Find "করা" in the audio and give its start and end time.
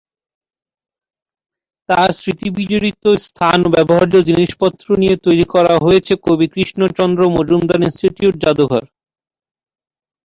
5.53-5.73